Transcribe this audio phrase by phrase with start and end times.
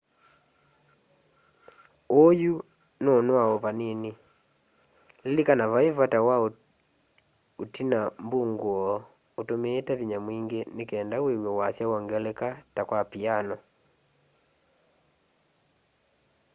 [2.19, 2.51] uu yu
[3.03, 4.11] nûûnoa o vanini.
[5.27, 6.35] lilikana vai vata wa
[7.63, 8.85] utina mbunguo
[9.39, 13.55] utumiite vinya mwingi nikenda wîw'e wasya wongeleka ta kwa piano